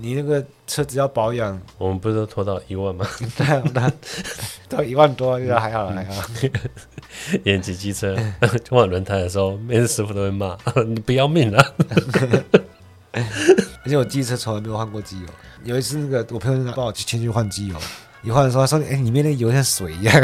[0.00, 3.06] 你那个车子要保养，我们不是都拖到一万吗？
[3.36, 3.92] 对啊，那
[4.68, 6.22] 到一万多，就还好还好。
[7.44, 8.16] 延吉 机车
[8.70, 10.56] 换轮胎的时候，每次师傅都会骂
[10.86, 11.66] 你不要命啊！
[13.12, 15.26] 而且我机车从来没有换过机油。
[15.64, 17.76] 有一次，那个我朋友帮我去前去换机油，
[18.22, 20.14] 一换的时候他说：“哎、欸，里面那油像水一样。”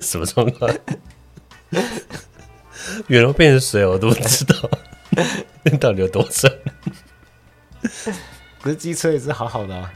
[0.00, 0.70] 什么状况？
[3.06, 4.54] 原来变成水，我都不知道。
[5.64, 6.50] 那 到底有多深？
[8.60, 9.92] 可是机车也是好好的啊。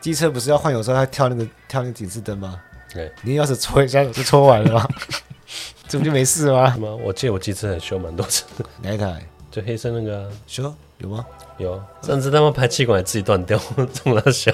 [0.00, 2.60] 机车不是要换油时候，它跳那个跳那个警示灯吗？
[2.92, 4.88] 对，你要是戳一下就戳完了吗？
[5.88, 6.76] 这不就没事吗？
[6.76, 6.94] 吗？
[7.02, 8.44] 我记得我机车很修蛮多次。
[8.82, 9.26] 哪一台？
[9.50, 11.24] 就黑色那个、啊、修有吗？
[11.58, 13.60] 有，上次他们排气管也自己断掉，
[13.92, 14.50] 这么小。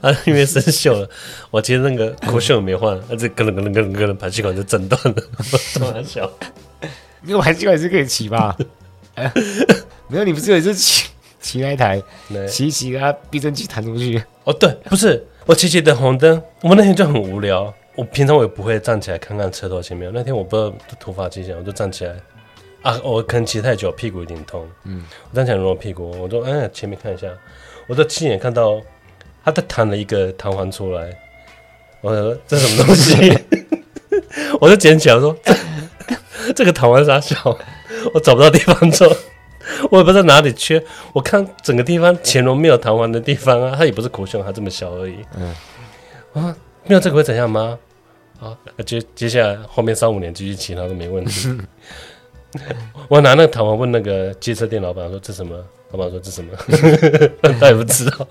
[0.00, 1.08] 啊，因为生锈了，
[1.50, 5.14] 我其实那个锅锈也没换，啊，这咯噔咯噔咯噔咯噔，排气管就震断了，
[5.74, 6.30] 这么小。
[7.26, 8.56] 那个排气管也是可以骑吧？
[9.16, 9.30] 哎，
[10.08, 11.08] 没有，你不是有一次骑
[11.40, 12.02] 骑那一台，
[12.48, 14.22] 骑一骑啊，避震器弹出去。
[14.44, 17.72] 哦，对，不是，我骑骑等红灯，我那天就很无聊。
[17.94, 22.14] 我平常我也不会站起来看看车头前面，那天我不知道突发奇想，我就站起来。
[22.82, 24.68] 啊，我可能骑太久，屁股有点痛。
[24.84, 27.26] 嗯，我站起来揉揉屁股，我说：“哎，前面看一下。”
[27.88, 28.80] 我就亲眼看到
[29.44, 31.08] 他在弹了一个弹簧出来。
[32.00, 33.38] 我说：“这是什么东西？”
[34.60, 35.54] 我就捡起来说：“这，
[36.54, 37.36] 这个弹簧啥小？
[38.14, 39.08] 我找不到地方坐，
[39.90, 40.82] 我也不知道哪里缺。
[41.12, 45.16] 我看整个地方乾隆没有弹簧的地方啊，它也不是苦胸，它这么小而已。
[45.36, 45.54] 嗯，
[46.34, 47.78] 啊，没有这个会怎样吗？
[48.40, 51.58] 啊，接接下来后面三五年继续骑，他都没问题。”
[53.08, 55.56] 我拿那个弹簧问那个机车店老板说：“这什么？”
[55.92, 56.52] 老板说：“这什么？”
[57.60, 58.26] 他也不知道。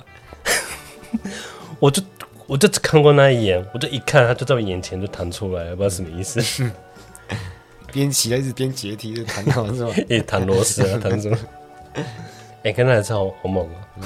[1.79, 2.02] 我就
[2.47, 6.39] 我就只看过那一眼，我就一看，他就在我眼前就弹出来，不知道什么意思。
[7.91, 9.94] 边骑还是边解体就弹好是吧？
[10.09, 11.38] 一弹螺丝啊，弹什么？
[11.95, 12.03] 哎、
[12.64, 13.88] 欸，跟那台车好好猛啊！
[13.97, 14.03] 嗯，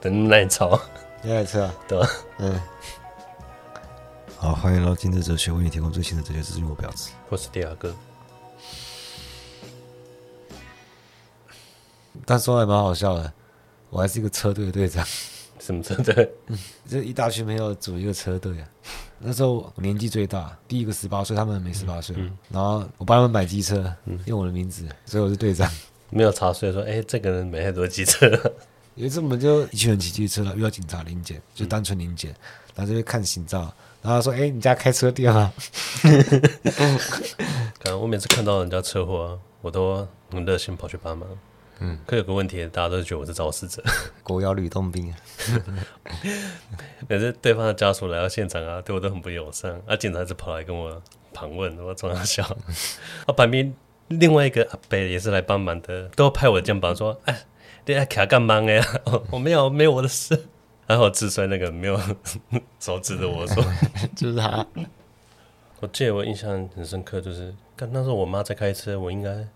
[0.00, 0.80] 等那台车，
[1.22, 2.10] 那台车啊，对吧？
[2.38, 2.60] 嗯。
[4.36, 6.68] 好，欢迎来到今日哲学，为你提供最新的哲学资讯。
[6.68, 7.94] 我表示，我是第二个。
[12.24, 13.32] 但说来蛮好笑的，
[13.88, 15.04] 我还是一个车队的队长。
[15.58, 16.30] 什么车队？
[16.48, 18.68] 嗯，就一大群朋友组一个车队啊。
[19.18, 22.14] 那时候我年纪最大，第一个十八岁，他们没十八岁。
[22.18, 25.70] 嗯嗯、然后我帮他们买机车，嗯、用我的名字，所以我是队长。
[26.10, 28.30] 没有查税说，哎、欸，这个人没太多机车。
[28.94, 32.34] 有一次我们就一群人骑机车了，遇到警察临检，就单纯临检，
[32.74, 35.52] 然后就会看行照，然后说，哎、欸，你家开车店啊？
[37.82, 41.28] 看我每次看到人家车祸，我都很热心跑去帮忙。
[41.78, 43.82] 嗯，可有个问题，大家都觉得我是肇事者，
[44.24, 45.12] 狗咬吕洞宾。
[45.12, 45.16] 啊。
[47.08, 49.80] 可是对方的家属来到现场啊，对我都很不友善。
[49.86, 51.02] 啊，警察就跑来跟我
[51.34, 52.42] 盘问，我从小笑。
[53.26, 53.74] 啊，旁边
[54.08, 57.44] 另外一个阿伯也是来帮忙的，都拍我的肩膀说：“哎，
[57.84, 58.82] 你来卡干嘛呀？
[59.30, 60.46] 我没有，没有我的事。”
[60.86, 62.00] 然后自摔那个没有
[62.80, 63.62] 手指的我说
[64.16, 64.66] ：“就是他。”
[65.80, 69.46] 我记得我印象很深刻，就是刚那时候我妈在开车，我应该。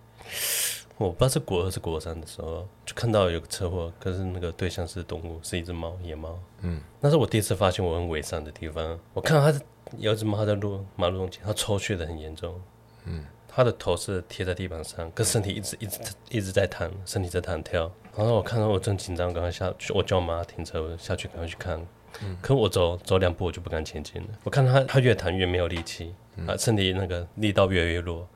[1.01, 6.39] 我不知道是国二是国三的时候，就看到有个车祸，可是那个对象是动物，是一只猫，野猫。
[6.61, 8.99] 嗯，那是我第一次发现我很伪善的地方。
[9.15, 9.59] 我看到它
[9.97, 12.61] 有一只猫在路马路中间，它抽搐的很严重。
[13.07, 17.91] 嗯，它的头是贴在地板上，可身体一直一直一直在弹，身体在弹跳。
[18.15, 21.81] 然后我看到我正紧张，赶快下去，我叫我妈停车，我下去赶快去看。
[22.23, 24.29] 嗯，可我走走两步我就不敢前进了。
[24.45, 26.15] 我看到它它越弹越没有力气，
[26.47, 28.29] 啊，身体那个力道越来越弱，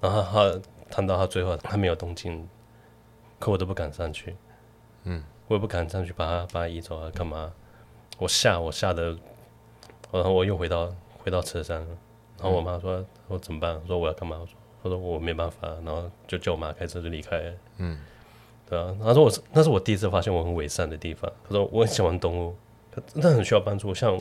[0.00, 0.60] 然后它。
[0.90, 2.48] 弹到他最后，他没有动静，
[3.38, 4.36] 可我都不敢上去，
[5.04, 7.52] 嗯，我也不敢上去把他把他移走啊，干嘛？
[8.18, 9.16] 我吓我吓得，
[10.10, 11.78] 然后我又回到回到车上，
[12.36, 18.00] 然后我妈说：“我怎么办？”说：“我要干嘛？”我说：“我说我没办法。”然后就叫我妈开车就离开了，嗯，
[18.68, 18.96] 对啊。
[19.00, 21.30] 他说我是那是我第一次发现我很伪善的地方。
[21.44, 22.56] 他说我很喜欢动物，
[23.14, 23.94] 那很需要帮助。
[23.94, 24.20] 像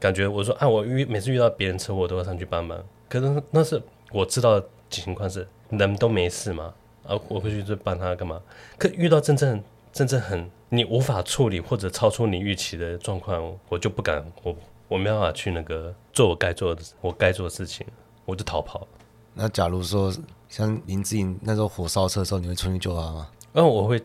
[0.00, 2.84] 感觉我说啊，我遇每次遇到别人车祸，我都要上去帮忙。
[3.08, 4.60] 可是那是我知道
[4.90, 5.46] 情况是。
[5.78, 6.72] 人都没事嘛，
[7.06, 8.40] 啊，我回去就帮他干嘛？
[8.78, 14.54] 可遇到真正真正很你无法处理或者超出你预期的状况，我就不敢，我
[14.88, 17.86] 我没办法去那个做我该做的我该做的事情，
[18.24, 18.86] 我就逃跑。
[19.34, 20.14] 那假如说
[20.48, 23.28] 像林志颖那时候火烧车的时候，你会出去救他吗？
[23.54, 24.02] 嗯，我会。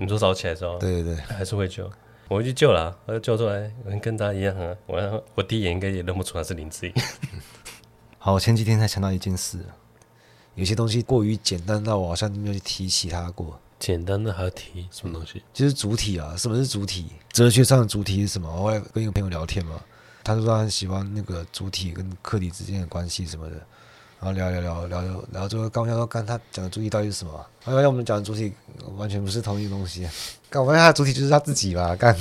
[0.00, 1.90] 你说早起来的时候，对对对，还是会救，
[2.28, 3.68] 我会去救了，我就救出来，
[4.00, 4.72] 跟大家一样啊。
[4.86, 6.94] 我我第一眼应该也认不出来是林志颖。
[8.16, 9.58] 好，我前几天才想到一件事。
[10.58, 13.58] 有些东西过于简单，到我好像没有去提起它过。
[13.78, 15.40] 简单的还要提什么东西？
[15.54, 17.06] 就是主体啊，什么是主体？
[17.32, 18.52] 哲学上的主体是什么？
[18.52, 19.80] 我会跟一个朋友聊天嘛，
[20.24, 23.56] 他说他很喜欢那个主体跟客体之间的关系什么的。
[24.20, 27.46] 然后聊聊聊聊聊，然后最后刚刚说，刚他讲的主体到底是什么？
[27.64, 28.52] 他发现我们讲的主体
[28.96, 30.08] 完全不是同一个东西。
[30.50, 31.94] 刚我发现他的主体就是他自己吧？
[31.94, 32.16] 干，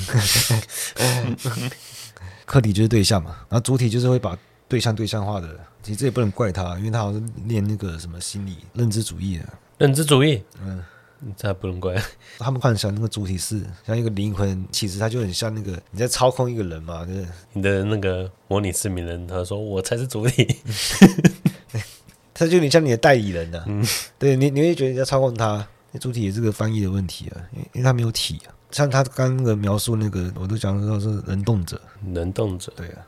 [2.45, 4.37] 客体就是对象嘛，然后主体就是会把
[4.67, 5.47] 对象对象化的。
[5.83, 9.45] 其实这也不能怪他，因为他好像是练那个什么心理认知主义的。
[9.77, 10.83] 认知主义，嗯，
[11.37, 11.95] 这还不能怪。
[12.39, 17.29] 他们幻想那个主体是像一个灵魂，其实他就很像那个你在操控一个人嘛，对不对？
[17.53, 20.57] 你的那个模拟市民人，他说我才是主体。
[22.33, 23.83] 他就有点像你的代理人呐、啊，嗯、
[24.19, 25.65] 对你，你会觉得你在操控他。
[25.91, 28.53] 那主体也是个翻译的问题啊，因为因为他没有体啊。
[28.69, 33.07] 像他刚刚那个描述那个，我都讲的都是能动者，能动者，对啊，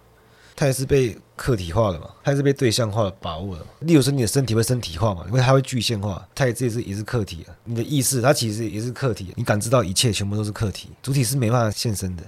[0.59, 3.65] 他也是被客体化的嘛，它也是被对象化的把握的。
[3.79, 7.56] 例如说你的身体会身体化嘛，因为它会具现化，它也这也是也是客体啊。
[7.63, 12.23] 你的意识，它其实也是客体，你感知到一切全部都是客体，主体是没办法现身的。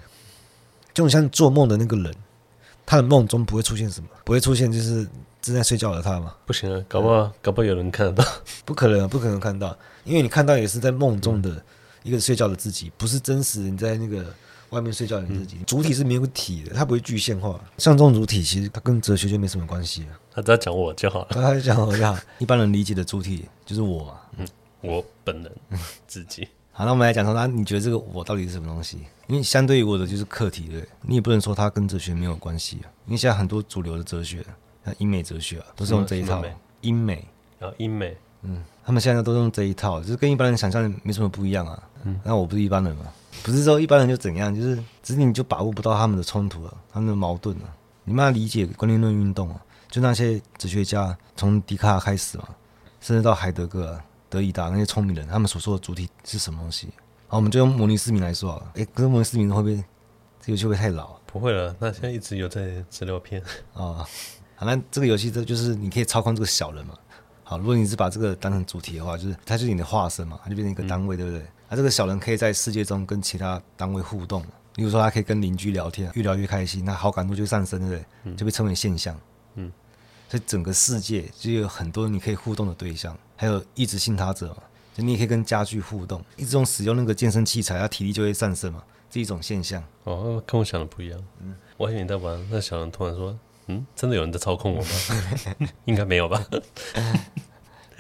[0.94, 2.16] 就像做梦的那个人，
[2.86, 5.06] 他的梦中不会出现什么，不会出现就是。
[5.42, 6.36] 正在睡觉的他嘛？
[6.46, 8.32] 不行啊，搞不好搞不好有人看得到，
[8.64, 11.60] 不可能，不可能看到，因为你看到也是在梦中的
[12.04, 14.24] 一个睡觉的自己，不是真实你在那个
[14.72, 15.58] 外面睡觉的自己。
[15.60, 17.58] 嗯、主体是没有体的，它不会具现化。
[17.78, 20.20] 像这种主体，其实它跟哲学就没什么关系了。
[20.34, 22.18] 他只要讲我就好了，他就讲我就好。
[22.40, 24.48] 一般人理解的主体就是我嘛，嗯，
[24.82, 25.52] 我本人
[26.08, 26.48] 自己。
[26.72, 29.00] 好，那我们来讲说，那你觉得这个我到底是什么东西？
[29.28, 32.90] 因为相对于我的就是客体，对，你也不能说它跟哲学没有关系啊。
[33.06, 34.46] 因为现在很多主流的哲学。
[34.84, 36.44] 像英美哲学啊，都是用这一套。
[36.82, 37.24] 英美
[37.60, 41.82] 啊，英美，嗯，他们现在都用这一套，就是跟一般人想象的没什么不一样啊。
[42.04, 43.06] 嗯，那我不是一般人嘛，
[43.44, 47.66] 不是说一般人就怎样，就是只是你就把握不到他们的冲突了，他们的矛盾了。
[48.04, 52.50] 你慢慢理解观念论运动啊，就那些哲学家从笛卡尔开始嘛，
[53.00, 56.90] 甚至到海德格尔、德里达那些聪明人，他们所说的主体是什么东西？
[57.28, 59.76] 好，我们就用模拟市民来说啊，哎，可是模拟市民会不会
[60.42, 61.16] 这游戏会太老？
[61.28, 63.40] 不会了，那现在一直有在资料片
[63.74, 64.04] 啊。
[64.56, 66.96] 好，那这个游戏这就是你可以操控这个小人嘛。
[67.52, 71.46] 好，如果你是把这个当成主题的话，就是它就是你的化身嘛，它就变成一个单位，嗯、对不对？
[71.68, 74.42] 那这个小人可以在世界中跟其他单位互动，
[74.74, 78.06] 比如说他可以跟邻居聊天，越聊越开心，那好感度就上升，对不对？
[78.24, 79.14] 嗯、就被称为现象。
[79.56, 79.70] 嗯，
[80.30, 84.64] 所以整个世界就有很多你可以互动的对象，还有一直信他者嘛，
[84.94, 89.84] 就你也可以跟家具互动，一直用使用那个健身器材，他体力就会上升嘛，这一种现象。
[90.06, 91.22] 哦，跟我想的不一样。
[91.42, 93.38] 嗯，我还以为你在玩，那小人突然说。
[93.68, 94.90] 嗯，真的有人在操控我吗？
[95.86, 96.44] 应该没有吧。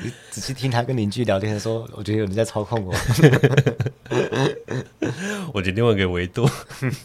[0.03, 2.91] 你仔细听他跟邻居聊天的时候，我觉得有人在操控我。
[5.53, 6.49] 我觉得另外一个维度，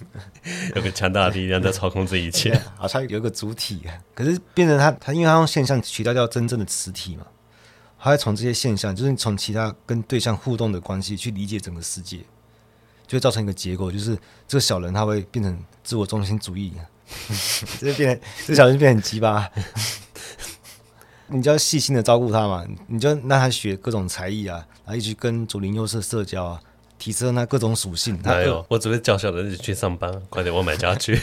[0.74, 3.82] 有个强大的力量在操控这一切，好像有个主体，
[4.14, 7.26] 可是变成他，他因为他用现象取代掉真正的实体嘛，
[7.98, 12.20] 他会从这些现象，就是从其他跟对象互动的关系去理解整个世界，
[13.06, 14.16] 就会造成一个结果，就是
[14.48, 16.72] 这个小人他会变成自我中心主义。
[17.80, 19.50] 这变，这小人变很鸡巴。
[21.28, 26.60] 你就要细心的照顾他嘛，你就让他学各种才艺啊，然后一直跟左邻右舍社交啊，
[26.98, 28.16] 提升他各种属性。
[28.22, 31.20] 没有，我只会叫小人去上班，快点我买家具。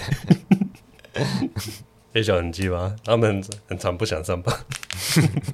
[2.14, 4.54] 这小人鸡巴，他们很，很常不想上班，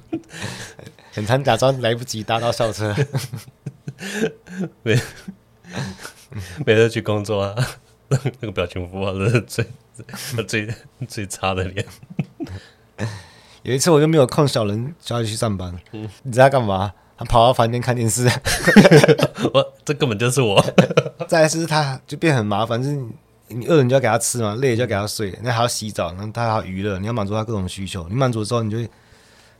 [1.14, 2.92] 很常假装来不及搭到校车，
[4.82, 5.00] 没，
[6.66, 7.54] 没得去工作啊。
[8.08, 9.64] 那个表情符号的最
[10.48, 10.68] 最
[11.08, 11.86] 最差的脸。
[13.62, 15.74] 有一次我就没有空，小人叫他去上班。
[15.92, 16.92] 嗯、你知道干嘛？
[17.18, 18.26] 他跑到房间看电视。
[19.52, 20.64] 我这根本就是我。
[21.28, 22.96] 再来是他就变很麻烦，就是
[23.48, 28.08] 你饿了你就要给他吃嘛，累了就要给他睡，那还要洗澡，然后他还要娱乐，你要满足他各种需求。
[28.08, 28.78] 你满足之后，你就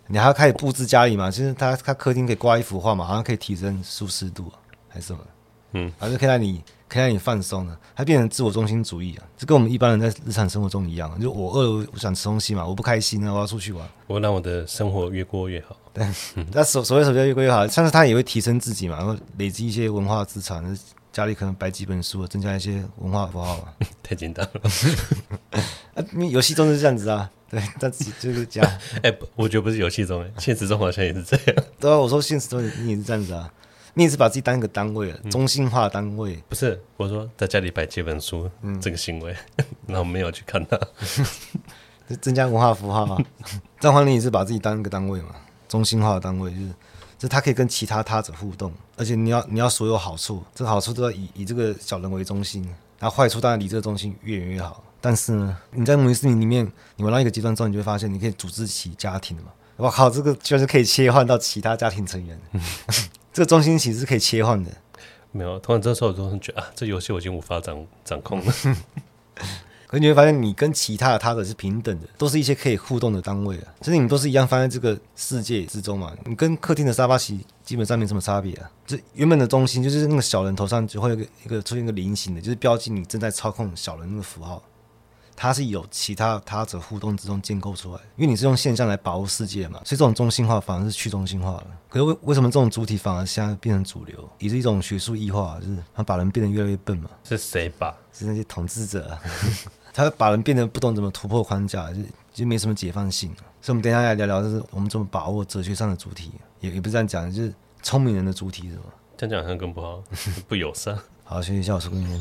[0.06, 1.30] 你还要开始布置家里嘛。
[1.30, 4.50] 其实他他客厅可以挂一幅画嘛，好像可以提升舒适度
[4.88, 5.20] 还是什么？
[5.72, 6.64] 嗯，反正可以让你。
[6.90, 15.76] 可以让你放松的，它变成自我中心主义啊，就跟我们一般人在日常生活中一样，就我饿了，我想吃东西嘛，我不开心了，我要出去玩，我让我的生活越过越好。
[15.94, 16.04] 对，
[16.52, 17.64] 那所所谓什么叫越过越好？
[17.68, 20.76] 像是他也会提升自己嘛，然后累积一些文化资产，
[21.12, 23.64] 家里可能摆几本书，增加一些文化符号嘛。
[24.02, 25.60] 太简单了，
[25.94, 28.70] 啊，游戏中是这样子啊，对，但自己就是这样。
[29.02, 31.64] 哎、欸，我觉得不是游戏中，现实中好像也是这样。
[31.78, 33.52] 对啊，我说现实中你也是这样子啊。
[34.00, 36.42] 你也是把自己当一个单位了，中心化的单位。
[36.48, 39.36] 不是，我说在家里摆几本书，嗯、这个行为，
[39.86, 40.80] 然后没有去看它，
[42.18, 43.22] 增加文化符号啊。
[43.78, 45.34] 张欢，你也是把自己当一个单位嘛，
[45.68, 46.68] 中心化的单位，就是，
[47.18, 52.64] 就他可以跟其他他者互动，而且你要你要所有好处，这个好处都要以以这个小人为中心，
[52.98, 54.82] 然后坏处当然离这个中心越远越好。
[55.02, 56.66] 但是呢，你在模拟市民里面，
[56.96, 59.50] 你玩到一个阶段之后，你就会发现你可以组织起家庭的嘛。
[59.76, 62.40] 我靠，这个就是可以切换到其他家庭成员。
[63.32, 64.70] 这个中心其实是可以切换的，
[65.32, 65.58] 没有。
[65.60, 68.52] 突然这时候我就觉得啊，这游戏我已经无法掌掌控了。
[69.86, 73.74] 可是你会发现，你跟其他的他者是平等的，都是一些可以互动的单位啊。
[73.80, 76.12] 其实你们都是一样放在这个世界之中嘛。
[76.24, 78.70] 你跟客厅的沙发席基本上没什么差别啊。
[78.86, 84.62] 这原本的中心就是那个小人头上就会有一个一个出现一个菱形的，就是标记你正在操控小人那个符号。
[85.42, 91.66] 它是有其他他者互动之中建构出来，因为你是用现象来把握世界嘛，所以这种中心化反而是去中心化了。
[91.88, 97.08] 可是为为什么这种主体反而现在变成主流，也是一种学术异化，就是它把人变得越来越笨嘛？
[97.24, 97.90] 是谁把？
[98.12, 99.18] 是那些统治者啊，
[99.94, 102.02] 他把人变得不懂怎么突破框架，就
[102.34, 103.34] 就没什么解放性。
[103.62, 108.82] 所以，我们等一下来聊聊，就是我们怎么把握哲学上的主体，也也不是这样讲，就是聪明人的主体是吗？
[109.16, 110.02] 这样讲好像更不好，
[110.46, 110.98] 不友善。
[111.24, 112.20] 好，学习一下我说给你。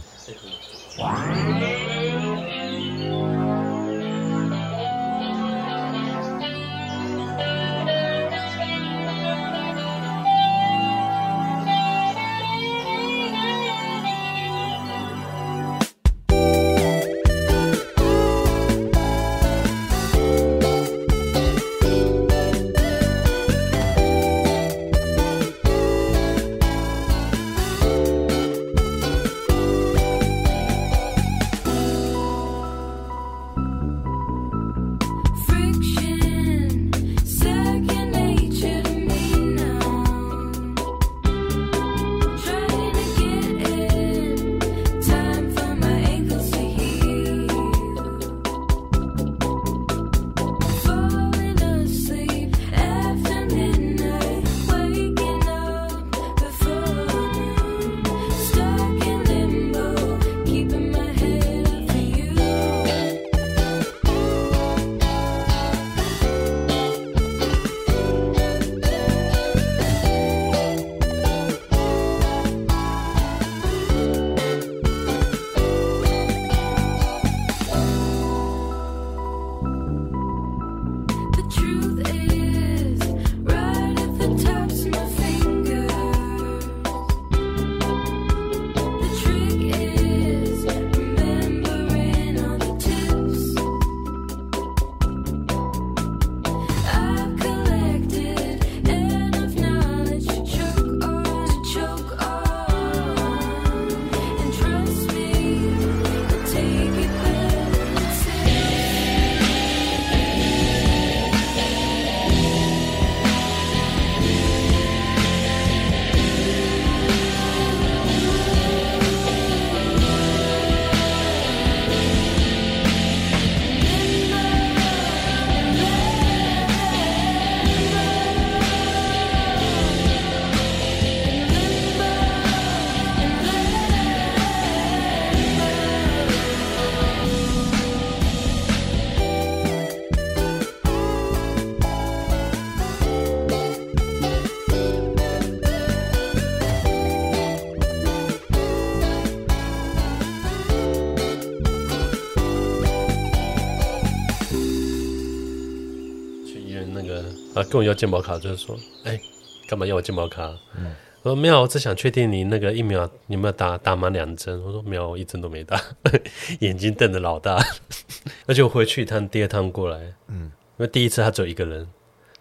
[157.69, 159.21] 跟我要健保卡，就是说，哎、欸，
[159.67, 160.51] 干嘛要我健保卡？
[160.75, 164.59] 嗯、我说没有，我只想确定你那个疫苗有没有打打满两针。
[164.63, 165.79] 我说没有，我一针都没打，
[166.59, 167.63] 眼睛瞪得老大。
[168.47, 171.87] 而且我回去一趟，第二趟过来，嗯，因为第一次他只有一个人，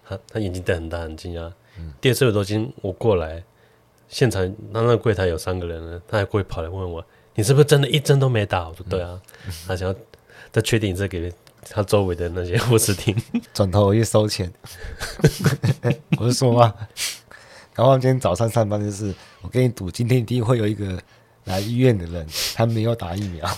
[0.05, 1.53] 他他眼睛瞪很大，很惊讶。
[1.79, 3.45] 嗯、第二次我都已经我过来，
[4.09, 4.43] 现场
[4.73, 7.05] 他那个柜台有三个人了，他还过去跑来问我，
[7.35, 8.69] 你是不是真的一针都没打？
[8.69, 9.95] 我说对啊，嗯、他想要
[10.51, 11.31] 再确定这个。
[11.71, 13.17] 他周围的那些 护士听，
[13.53, 14.53] 转头我去收钱。
[16.19, 16.75] 我就说嘛，
[17.75, 21.01] 然后今天早上上班就是，我跟你赌，今天一定会有一个
[21.45, 23.49] 来医院的人，他没有打疫苗。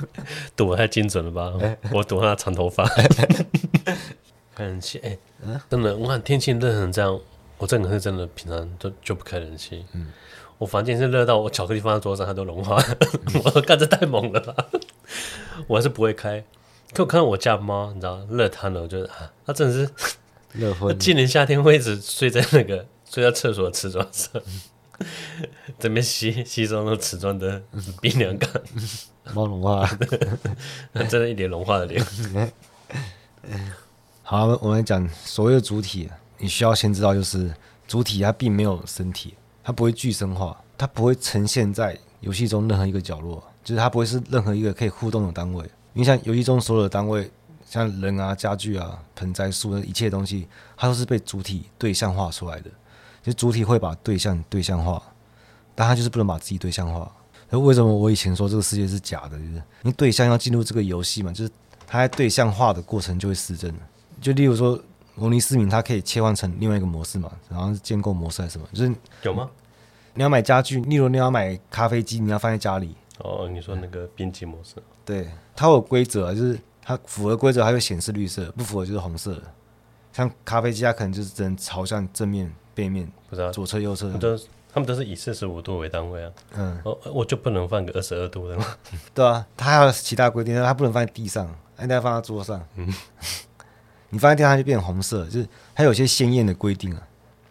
[0.56, 1.52] 赌太精准了吧？
[1.92, 2.86] 我赌他长头发。
[4.54, 5.16] 开冷气，哎，
[5.70, 7.20] 真的，我看天气热成这样，
[7.58, 9.84] 我这个人是真的平常就就不开冷气。
[9.92, 10.08] 嗯，
[10.58, 12.82] 我房间是热到我巧克力放在桌上它都融化。
[13.44, 14.54] 我说干这太猛了吧？
[15.68, 16.42] 我还是不会开。
[16.94, 19.90] 可我看到我家猫，你知道热瘫了，我觉得啊，它真的是
[20.52, 20.96] 热昏。
[20.98, 24.40] 今年夏天会一直睡在那个睡在厕所的瓷砖上，
[25.78, 27.62] 这边吸吸收那瓷砖的
[28.00, 28.50] 冰凉感，
[29.34, 29.88] 猫融化，
[31.08, 32.04] 真的一脸融化的脸。
[34.22, 37.54] 好，我们讲所谓的主体，你需要先知道，就是
[37.86, 45.64] 主体它并没有身体，它不会具身化，它不会呈现在游戏中任何一个角落，就是它不会是任何一个可以互动的单位。
[45.98, 47.28] 你像游戏中所有的单位，
[47.68, 52.70] 像人啊、家具啊、盆栽、树的一切东西，它都是被主体对象化出来的。
[53.20, 55.02] 就主体会把对象对象化，
[55.74, 57.10] 但它就是不能把自己对象化。
[57.50, 59.30] 那为什么我以前说这个世界是假的？
[59.30, 61.50] 就是因为对象要进入这个游戏嘛，就是
[61.84, 63.74] 它在对象化的过程就会失真。
[64.20, 64.80] 就例如说，
[65.16, 68.68] 模拟市民它可以切换成另外一个模式嘛，然后是建构模式还是什么？
[68.72, 69.50] 就是有吗？
[70.14, 72.94] 你要买家具，例如你要买咖啡机，你要放在家里。
[73.18, 74.76] 哦，你说那个编辑模式？
[75.04, 79.42] 对，它有规则，就是它符合规则，它会显示绿色；不符合就是红色的。
[80.12, 84.10] 像咖啡机，它可能就是只能朝向正面、背面，不知道左侧、右侧。
[84.18, 84.36] 都
[84.70, 86.32] 他们都是以四十五度为单位啊。
[86.54, 88.64] 嗯，我我就不能放个二十二度的吗？
[89.14, 91.46] 对啊，它还有其他规定，它不能放在地上，
[91.78, 92.62] 一定要放在桌上。
[92.76, 92.92] 嗯，
[94.10, 97.02] 你放在地上它就变红色，就是它有些鲜艳的规定啊。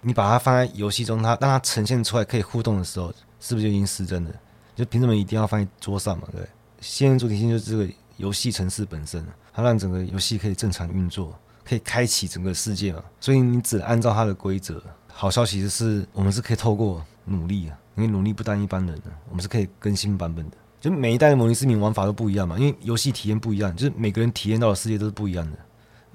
[0.01, 4.31] 你把它放在游戏中，它让它呈现出来可以互动的时候，是不是就已经失真了？
[4.77, 6.27] 就凭什么一定要放在桌上嘛？
[6.31, 6.47] 对，
[6.79, 11.33] 鲜艳主题性就是这个游戏城市本身，它让整个游戏可以正常运作，
[11.65, 13.03] 可以开启整个世界嘛。
[13.19, 14.79] 所以你只按照它的规则。
[15.11, 20.57] 好消息是，我们是可以透过努力啊，因为努力不单一般人的，我们是可以更新版本的。
[20.79, 25.57] 就每一代的模拟市民玩法都不一样嘛，因为游戏体验不一样，就是每个人体验到的世界都是不一样的，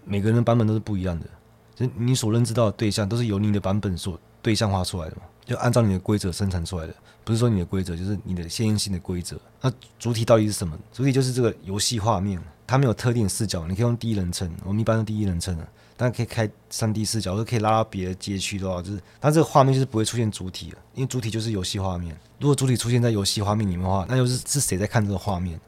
[0.05, 1.27] 每个人的版本都是不一样的。
[1.75, 6.95] 就你所认知到的对象，都是由你的版本所对象化出来的嘛，就按照你的规则生产出来的，
[7.25, 9.41] 不是说你的规则，就是你的线性的规则。
[9.61, 10.77] 那主体到底是什么？
[10.93, 15.67] 主体就是这个游戏画面，它没有特定视角，你可以用第一人称，我们一般用第一人称啊。
[15.95, 22.19] 但可以开三 D 视角，或者可以拉到别的街区的话，就是它这个画面就是不会出现主体了，因为主体就是游戏画面。
[22.41, 25.61] 如果主体出现在游戏画面里面的话，那就是是谁在看这个画面？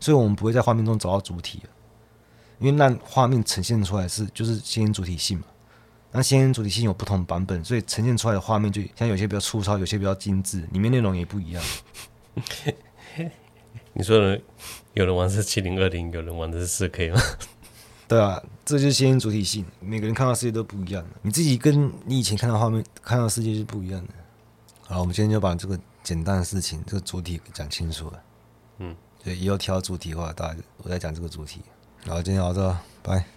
[0.00, 1.70] 所以我们不会在画面中找到主体了，
[2.58, 5.44] 因为让画面呈现出来是就是先主体性嘛。
[6.12, 11.62] 那先主体性有不同版本，所以呈现出来的画面就像有些比较粗糙，有些比较精致，里面内容也不一样。
[13.92, 14.40] 你说的
[14.94, 17.20] 有人玩是七零二零，有人玩的是四 K 吗？
[18.08, 19.66] 对啊，这就是先主体性。
[19.80, 24.12] 每个人看到世界都不一样的，你自己跟你以前看到画面、看到世界是不一样的。
[24.82, 28.22] 好，我们今天就把这个简单的事情、这个主题讲清楚了。
[28.78, 28.94] 嗯，
[29.24, 31.60] 对，以后挑主题的话，大家我再讲这个主题。
[32.04, 33.35] 然后今天到，这拜。